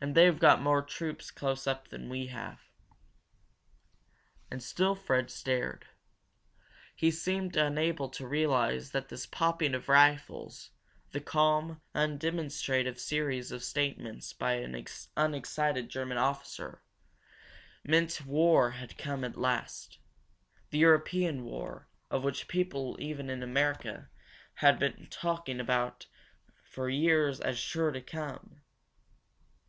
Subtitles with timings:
[0.00, 2.60] And they've got more troops close up than we have."
[4.48, 5.86] And still Fred stared.
[6.94, 10.70] He seemed unable to realize that this popping of rifles,
[11.10, 14.84] this calm, undemonstrative series of statements by an
[15.16, 16.84] unexcited German officer,
[17.82, 19.98] meant that war had come at last
[20.70, 24.10] the European war of which people even in America
[24.54, 26.06] had talked
[26.70, 28.60] for years as sure to come!